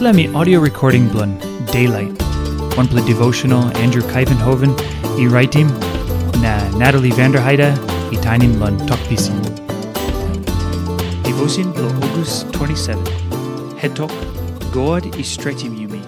[0.00, 2.20] Me audio recording blun Daylight.
[2.76, 4.74] One play devotional Andrew Kuyvenhoven,
[5.18, 5.68] e writing
[6.42, 7.72] na Natalie Vanderheide,
[8.12, 9.40] e tinin blun Tok Pisin.
[11.22, 13.06] Devotion blo August 27.
[13.76, 14.10] Head talk,
[14.72, 16.02] God is stretching you me.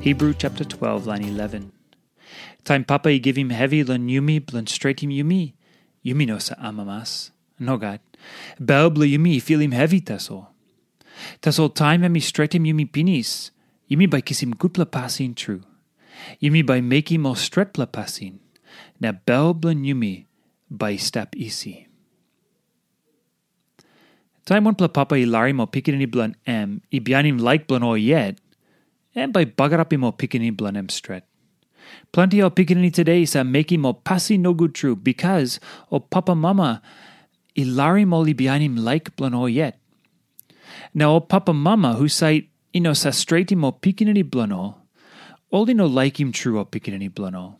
[0.00, 1.72] Hebrew chapter 12, line 11.
[2.64, 5.54] Time papa i give him heavy lun yumi blun straight him yumi.
[6.06, 7.32] Yumi no sa amamas.
[7.58, 7.98] No God.
[8.60, 10.00] Bel blu yumi feel him heavy
[11.40, 11.68] taso.
[11.68, 13.50] Taso time mi straight him yumi pinis.
[13.90, 15.62] Yumi by kiss him gutpla passing true.
[16.42, 18.40] Yumi by make him all stretpla passing.
[19.00, 20.26] Na bel blun yumi
[20.70, 21.88] by step easy.
[24.44, 27.94] Time one pla papa i lari mo pikini blun em, i bianim like blun o
[27.94, 28.38] yet,
[29.14, 31.24] and by bagarapi mo pikini blun em stret.
[32.12, 35.60] Plenty of pikini today sa making mo pasi no good true because
[35.90, 36.82] o papa mama
[37.56, 39.78] ilari mo libianim like blun o yet.
[40.94, 44.76] Now o papa mama who say ino sa straighti mo pikini blano,
[45.50, 47.56] like him true o pikini blano.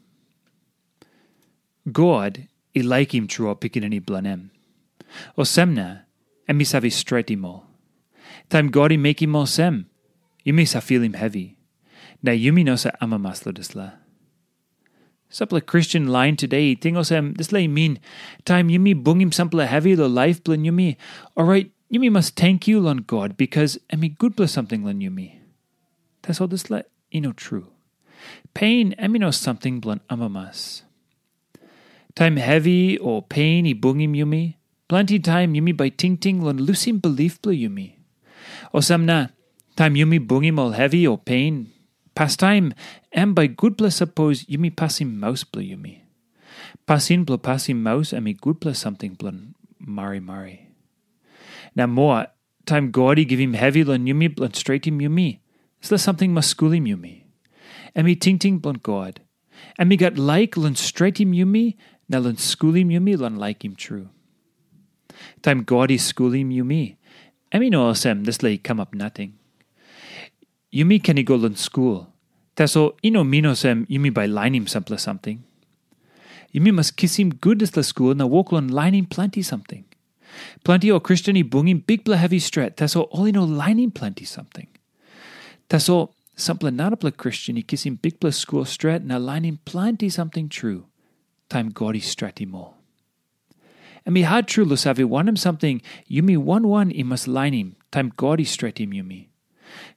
[1.90, 2.46] God
[2.76, 4.50] i like him true o pikini blanem.
[5.36, 6.04] O semna,
[6.46, 7.64] and mi savi straighti mo.
[8.50, 9.86] Time God i make him mo sem,
[10.44, 11.58] you mi sa feel him heavy.
[12.22, 13.94] Na yumi no sa amamaslo disla.
[15.28, 17.98] Sample Christian line today, tingo sem, this lay mean,
[18.44, 20.96] time yumi bungim sample heavy lo life blin yumi.
[21.36, 25.38] Alright, yumi must thank you lon God because emi good bless something lon yumi.
[26.22, 27.68] That's all this let know true.
[28.54, 30.82] Pain emi no something blon amamas.
[32.14, 34.54] Time heavy or pain i bungim yumi.
[34.88, 37.96] Plenty time yumi by ting ting lon lusim belief blo yumi.
[38.72, 39.30] O samna,
[39.76, 41.72] time yumi bungim all heavy or pain,
[42.14, 42.74] Past time
[43.10, 46.02] and by good plus suppose yumi passim mouse blo yumi.
[46.86, 50.70] Passin blo passim mouse me good plus something blun mari mari.
[51.74, 52.26] Now more,
[52.66, 55.40] time gaudy give him heavy lon yumi straight him yumi.
[55.82, 57.24] Is there something masculim yumi?
[57.94, 59.20] And ting ting blun god.
[59.78, 61.76] And got like lun straight him yumi,
[62.08, 64.08] now lun schoolim yumi lun like him true.
[65.42, 66.96] Time gaudy schoolim yumi.
[67.52, 69.38] And know sem this lay come up nothing.
[70.72, 72.12] Yumi can he go learn school.
[72.56, 75.44] Taso ino mino sem yumi by line him sample something.
[76.52, 79.84] Yumi must kiss him good as the school na walk on line him plenty something.
[80.64, 82.76] Plenty o Christian him big bla heavy stret.
[82.76, 84.68] Taso all ino line him plenty something.
[85.68, 90.86] Taso sample not a Christian him big bla school stret na him plenty something true.
[91.48, 92.76] Time godi stret him all.
[94.06, 94.76] And me hard true lo
[95.06, 97.76] want him something, You yumi one one must line him.
[97.90, 98.12] Time
[98.44, 99.28] stret him yumi.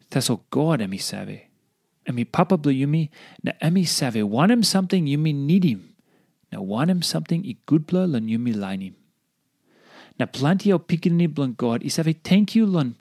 [0.10, 1.42] Taso God emi.
[2.06, 3.10] Emi papa blu yumi,
[3.44, 5.96] na emi want him something You yumi need him.
[6.52, 8.96] Na want him something i good bla lan line him.
[10.20, 12.96] Na plenty o pikini blun God i save thank you lun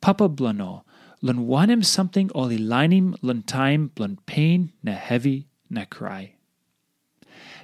[0.00, 0.82] papa blano.
[1.20, 5.84] Lun want him something all i line him lun time blun pain na heavy na
[5.84, 6.34] cry.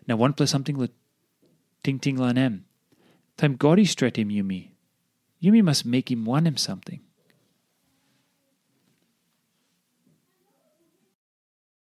[0.07, 0.89] Na one plus something le
[1.83, 2.65] ting ting lan em.
[3.37, 4.71] Time God i stret him yumi.
[5.43, 7.01] Yumi must make him want him something.